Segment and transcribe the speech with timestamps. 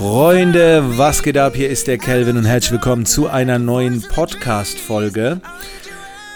[0.00, 1.54] Freunde, was geht ab?
[1.54, 5.42] Hier ist der Kelvin und herzlich willkommen zu einer neuen Podcast-Folge.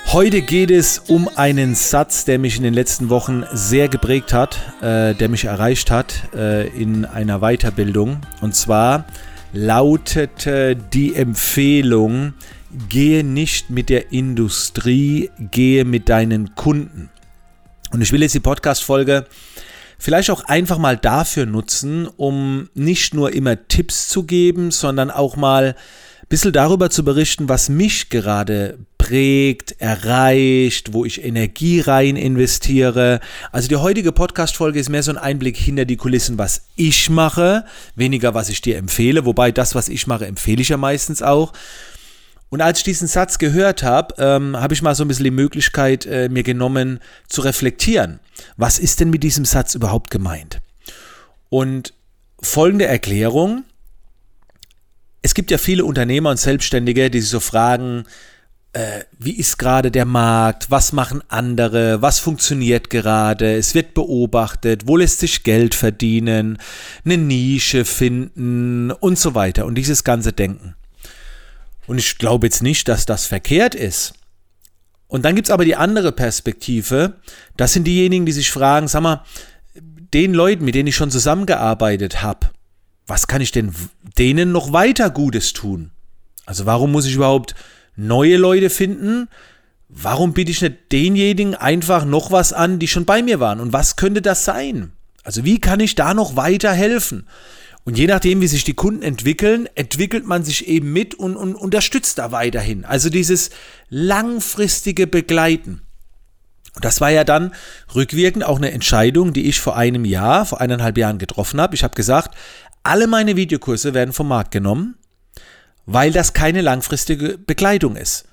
[0.08, 4.60] Heute geht es um einen Satz, der mich in den letzten Wochen sehr geprägt hat,
[4.82, 8.18] äh, der mich erreicht hat äh, in einer Weiterbildung.
[8.42, 9.06] Und zwar
[9.54, 12.34] lautete die Empfehlung,
[12.90, 17.08] gehe nicht mit der Industrie, gehe mit deinen Kunden.
[17.92, 19.24] Und ich will jetzt die Podcast-Folge
[20.04, 25.34] vielleicht auch einfach mal dafür nutzen, um nicht nur immer Tipps zu geben, sondern auch
[25.34, 32.16] mal ein bisschen darüber zu berichten, was mich gerade prägt, erreicht, wo ich Energie rein
[32.16, 33.20] investiere.
[33.50, 37.64] Also die heutige Podcast-Folge ist mehr so ein Einblick hinter die Kulissen, was ich mache,
[37.96, 41.54] weniger was ich dir empfehle, wobei das, was ich mache, empfehle ich ja meistens auch.
[42.54, 45.32] Und als ich diesen Satz gehört habe, ähm, habe ich mal so ein bisschen die
[45.32, 48.20] Möglichkeit äh, mir genommen zu reflektieren.
[48.56, 50.60] Was ist denn mit diesem Satz überhaupt gemeint?
[51.48, 51.94] Und
[52.40, 53.64] folgende Erklärung.
[55.20, 58.04] Es gibt ja viele Unternehmer und Selbstständige, die sich so fragen,
[58.72, 64.86] äh, wie ist gerade der Markt, was machen andere, was funktioniert gerade, es wird beobachtet,
[64.86, 66.58] wo lässt sich Geld verdienen,
[67.04, 70.76] eine Nische finden und so weiter und dieses ganze Denken.
[71.86, 74.14] Und ich glaube jetzt nicht, dass das verkehrt ist.
[75.06, 77.14] Und dann gibt es aber die andere Perspektive.
[77.56, 79.22] Das sind diejenigen, die sich fragen, sag mal,
[79.74, 82.50] den Leuten, mit denen ich schon zusammengearbeitet habe,
[83.06, 83.74] was kann ich denn
[84.18, 85.90] denen noch weiter Gutes tun?
[86.46, 87.54] Also warum muss ich überhaupt
[87.96, 89.28] neue Leute finden?
[89.88, 93.60] Warum biete ich nicht denjenigen einfach noch was an, die schon bei mir waren?
[93.60, 94.92] Und was könnte das sein?
[95.22, 97.26] Also wie kann ich da noch weiter helfen?
[97.84, 101.54] Und je nachdem, wie sich die Kunden entwickeln, entwickelt man sich eben mit und, und
[101.54, 102.84] unterstützt da weiterhin.
[102.84, 103.50] Also dieses
[103.90, 105.82] langfristige Begleiten.
[106.74, 107.54] Und das war ja dann
[107.94, 111.74] rückwirkend auch eine Entscheidung, die ich vor einem Jahr, vor eineinhalb Jahren getroffen habe.
[111.74, 112.36] Ich habe gesagt,
[112.82, 114.96] alle meine Videokurse werden vom Markt genommen,
[115.86, 118.24] weil das keine langfristige Begleitung ist.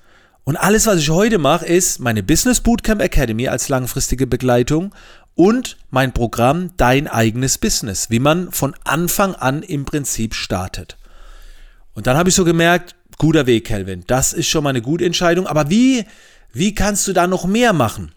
[0.44, 4.92] Und alles, was ich heute mache, ist meine Business Bootcamp Academy als langfristige Begleitung
[5.34, 10.96] und mein Programm Dein eigenes Business, wie man von Anfang an im Prinzip startet.
[11.94, 15.04] Und dann habe ich so gemerkt, guter Weg, Kelvin, das ist schon mal eine gute
[15.04, 16.04] Entscheidung, aber wie,
[16.52, 18.12] wie kannst du da noch mehr machen?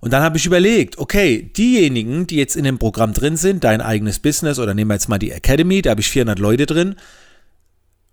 [0.00, 3.80] Und dann habe ich überlegt, okay, diejenigen, die jetzt in dem Programm drin sind, dein
[3.80, 6.94] eigenes Business oder nehmen wir jetzt mal die Academy, da habe ich 400 Leute drin,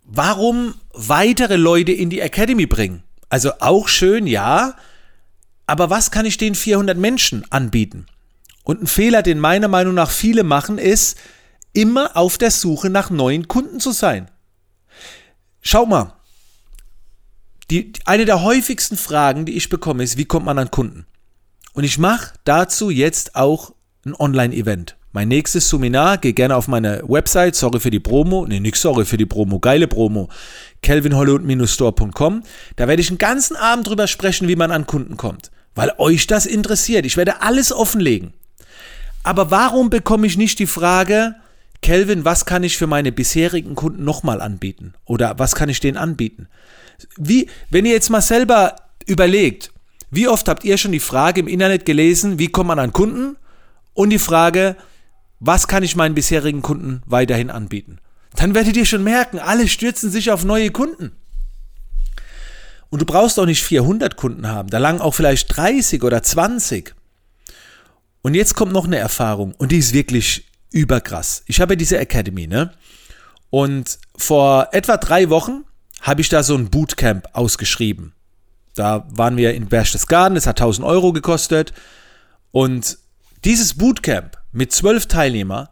[0.06, 3.04] warum weitere Leute in die Academy bringen?
[3.30, 4.76] Also auch schön, ja,
[5.68, 8.06] aber was kann ich den 400 Menschen anbieten?
[8.64, 11.18] Und ein Fehler, den meiner Meinung nach viele machen, ist,
[11.74, 14.32] immer auf der Suche nach neuen Kunden zu sein.
[15.62, 16.14] Schau mal,
[17.70, 21.06] die, eine der häufigsten Fragen, die ich bekomme, ist, wie kommt man an Kunden?
[21.74, 23.74] Und ich mache dazu jetzt auch
[24.06, 24.96] ein Online-Event.
[25.16, 29.06] Mein nächstes Seminar, geh gerne auf meine Website, sorry für die Promo, nee, nix sorry
[29.06, 30.30] für die Promo, geile Promo,
[30.82, 32.44] kelvinhollywood-store.com.
[32.76, 36.26] Da werde ich einen ganzen Abend drüber sprechen, wie man an Kunden kommt weil euch
[36.26, 37.06] das interessiert.
[37.06, 38.34] Ich werde alles offenlegen.
[39.24, 41.36] Aber warum bekomme ich nicht die Frage,
[41.82, 44.94] Kelvin, was kann ich für meine bisherigen Kunden nochmal anbieten?
[45.04, 46.48] Oder was kann ich denen anbieten?
[47.18, 48.76] Wie, wenn ihr jetzt mal selber
[49.06, 49.72] überlegt,
[50.10, 53.36] wie oft habt ihr schon die Frage im Internet gelesen, wie kommt man an Kunden?
[53.94, 54.78] Und die Frage,
[55.40, 58.00] was kann ich meinen bisherigen Kunden weiterhin anbieten?
[58.36, 61.12] Dann werdet ihr schon merken, alle stürzen sich auf neue Kunden.
[62.90, 66.96] Und du brauchst auch nicht 400 Kunden haben, da lang auch vielleicht 30 oder 20.
[68.22, 71.44] Und jetzt kommt noch eine Erfahrung und die ist wirklich überkrass.
[71.46, 72.72] Ich habe diese Academy, ne?
[73.50, 75.64] Und vor etwa drei Wochen
[76.02, 78.14] habe ich da so ein Bootcamp ausgeschrieben.
[78.76, 81.74] Da waren wir in Berchtesgaden, das hat 1000 Euro gekostet.
[82.52, 82.98] Und
[83.46, 85.70] dieses Bootcamp mit zwölf Teilnehmern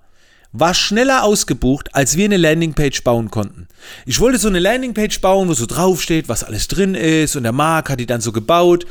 [0.52, 3.68] war schneller ausgebucht, als wir eine Landingpage bauen konnten.
[4.06, 7.52] Ich wollte so eine Landingpage bauen, wo so draufsteht, was alles drin ist und der
[7.52, 8.86] Marc hat die dann so gebaut.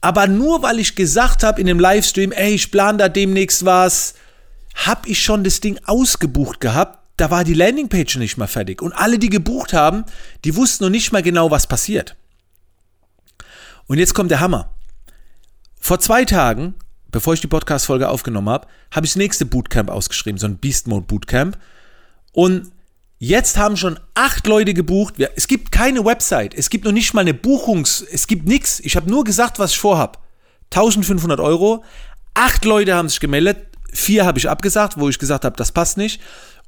[0.00, 4.14] Aber nur weil ich gesagt habe in dem Livestream, ey, ich plane da demnächst was,
[4.74, 6.98] habe ich schon das Ding ausgebucht gehabt.
[7.16, 8.82] Da war die Landingpage nicht mal fertig.
[8.82, 10.04] Und alle, die gebucht haben,
[10.44, 12.16] die wussten noch nicht mal genau, was passiert.
[13.86, 14.74] Und jetzt kommt der Hammer.
[15.78, 16.74] Vor zwei Tagen
[17.12, 20.88] bevor ich die Podcast-Folge aufgenommen habe, habe ich das nächste Bootcamp ausgeschrieben, so ein Beast
[20.88, 21.56] Mode Bootcamp.
[22.32, 22.72] Und
[23.18, 25.14] jetzt haben schon acht Leute gebucht.
[25.36, 28.80] Es gibt keine Website, es gibt noch nicht mal eine Buchungs-, es gibt nichts.
[28.80, 30.22] Ich habe nur gesagt, was ich vorhab.
[30.72, 31.84] 1500 Euro.
[32.34, 33.58] Acht Leute haben sich gemeldet.
[33.92, 36.20] Vier habe ich abgesagt, wo ich gesagt habe, das passt nicht.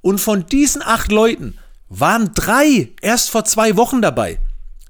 [0.02, 1.56] Und von diesen acht Leuten
[1.88, 4.38] waren drei erst vor zwei Wochen dabei.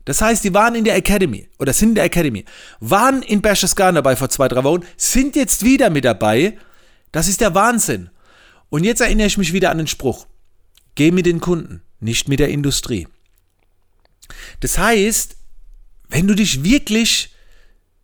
[0.04, 2.44] Das heißt, die waren in der Academy oder sind in der Academy,
[2.80, 6.58] waren in Berchtesgaden dabei vor zwei, drei Wochen, sind jetzt wieder mit dabei.
[7.12, 8.10] Das ist der Wahnsinn.
[8.68, 10.26] Und jetzt erinnere ich mich wieder an den Spruch.
[10.94, 13.08] geh mit den Kunden, nicht mit der Industrie.
[14.60, 15.36] Das heißt,
[16.08, 17.34] wenn du dich wirklich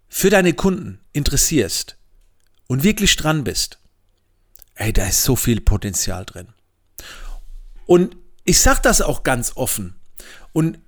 [0.08, 1.96] für deine Kunden interessierst
[2.66, 3.78] und wirklich dran bist,
[4.74, 6.48] ey, da ist so viel Potenzial drin.
[7.86, 10.00] Und ich sage das auch ganz offen.
[10.52, 10.78] Und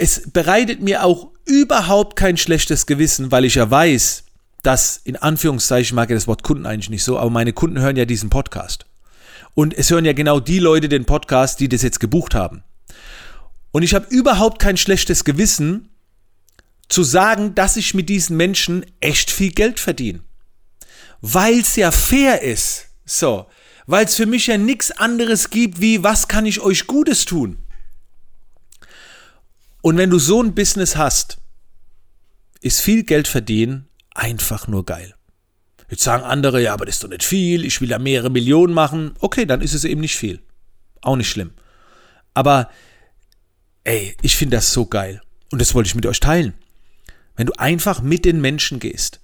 [0.00, 4.24] es bereitet mir auch überhaupt kein schlechtes Gewissen, weil ich ja weiß,
[4.62, 7.96] dass in Anführungszeichen mag ich das Wort Kunden eigentlich nicht so, aber meine Kunden hören
[7.96, 8.86] ja diesen Podcast.
[9.52, 12.62] Und es hören ja genau die Leute den Podcast, die das jetzt gebucht haben.
[13.72, 15.90] Und ich habe überhaupt kein schlechtes Gewissen
[16.88, 20.20] zu sagen, dass ich mit diesen Menschen echt viel Geld verdiene.
[21.20, 22.86] Weil es ja fair ist.
[23.04, 23.48] So.
[23.86, 27.58] Weil es für mich ja nichts anderes gibt wie, was kann ich euch Gutes tun?
[29.82, 31.38] Und wenn du so ein Business hast,
[32.60, 35.14] ist viel Geld verdienen einfach nur geil.
[35.88, 38.74] Jetzt sagen andere, ja, aber das ist doch nicht viel, ich will da mehrere Millionen
[38.74, 39.14] machen.
[39.18, 40.40] Okay, dann ist es eben nicht viel.
[41.00, 41.52] Auch nicht schlimm.
[42.34, 42.70] Aber,
[43.84, 45.20] ey, ich finde das so geil.
[45.50, 46.54] Und das wollte ich mit euch teilen.
[47.36, 49.20] Wenn du einfach mit den Menschen gehst.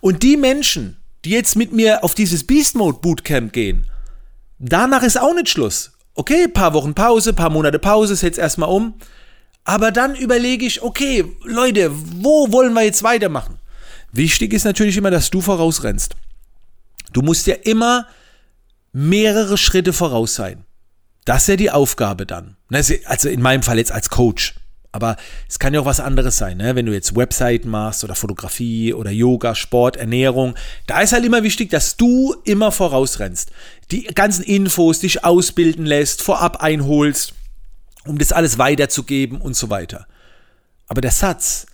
[0.00, 3.86] Und die Menschen, die jetzt mit mir auf dieses Beast Mode Bootcamp gehen,
[4.58, 5.92] danach ist auch nicht Schluss.
[6.14, 8.94] Okay, paar Wochen Pause, paar Monate Pause, setz erstmal um.
[9.64, 13.58] Aber dann überlege ich, okay, Leute, wo wollen wir jetzt weitermachen?
[14.12, 16.16] Wichtig ist natürlich immer, dass du vorausrennst.
[17.12, 18.06] Du musst ja immer
[18.92, 20.64] mehrere Schritte voraus sein.
[21.24, 22.56] Das ist ja die Aufgabe dann.
[23.04, 24.54] Also in meinem Fall jetzt als Coach.
[24.94, 25.16] Aber
[25.48, 26.76] es kann ja auch was anderes sein, ne?
[26.76, 30.54] wenn du jetzt Webseiten machst oder Fotografie oder Yoga, Sport, Ernährung.
[30.86, 33.50] Da ist halt immer wichtig, dass du immer vorausrennst.
[33.90, 37.32] Die ganzen Infos dich ausbilden lässt, vorab einholst,
[38.06, 40.06] um das alles weiterzugeben und so weiter.
[40.86, 41.66] Aber der Satz,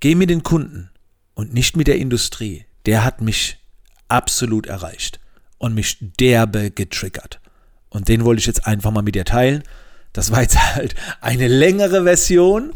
[0.00, 0.90] geh mit den Kunden,
[1.34, 3.58] und nicht mit der Industrie, der hat mich
[4.08, 5.20] absolut erreicht
[5.58, 7.40] und mich derbe getriggert.
[7.88, 9.62] Und den wollte ich jetzt einfach mal mit dir teilen.
[10.12, 12.72] Das war jetzt halt eine längere Version.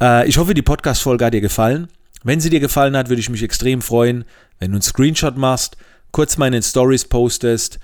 [0.00, 1.88] Äh, ich hoffe, die Podcast-Folge hat dir gefallen.
[2.22, 4.24] Wenn sie dir gefallen hat, würde ich mich extrem freuen,
[4.58, 5.76] wenn du einen Screenshot machst,
[6.12, 7.78] kurz mal in den Stories postest.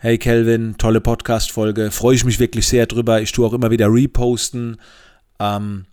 [0.00, 1.90] Hey Kelvin, tolle Podcast-Folge.
[1.90, 3.20] Freue ich mich wirklich sehr drüber.
[3.20, 4.80] Ich tue auch immer wieder reposten.
[5.40, 5.86] Ähm,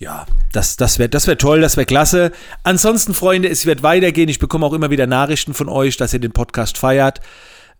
[0.00, 2.32] ja, das, das wäre das wär toll, das wäre klasse.
[2.62, 4.30] Ansonsten, Freunde, es wird weitergehen.
[4.30, 7.20] Ich bekomme auch immer wieder Nachrichten von euch, dass ihr den Podcast feiert.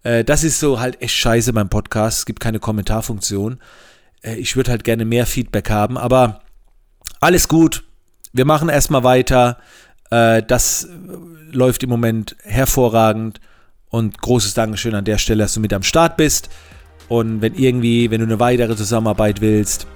[0.03, 2.19] Äh, das ist so halt echt scheiße beim Podcast.
[2.19, 3.59] Es gibt keine Kommentarfunktion.
[4.21, 6.43] Äh, ich würde halt gerne mehr Feedback haben, aber
[7.21, 7.83] alles gut.
[8.35, 9.57] Wir machen erstmal weiter.
[10.11, 10.87] Äh, das
[11.51, 13.41] läuft im Moment hervorragend.
[13.91, 16.51] Und großes Dankeschön an der Stelle, dass du mit am Start bist.
[17.09, 19.87] Und wenn irgendwie, wenn du eine weitere Zusammenarbeit willst,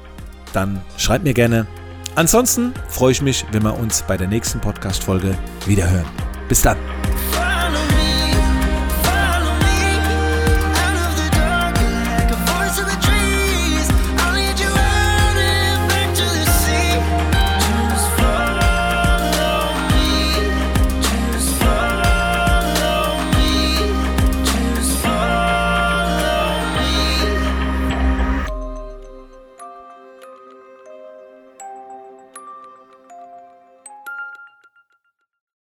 [0.52, 1.66] dann schreib mir gerne.
[2.14, 6.06] Ansonsten freue ich mich, wenn wir uns bei der nächsten Podcast-Folge wieder hören.
[6.48, 6.76] Bis dann.